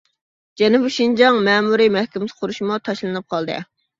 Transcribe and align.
جەنۇبىي 0.61 0.93
شىنجاڭ 0.95 1.37
مەمۇرىي 1.49 1.91
مەھكىمىسى 1.97 2.37
قۇرۇشمۇ 2.39 2.79
تاشلىنىپ 2.89 3.29
قالدى. 3.37 3.59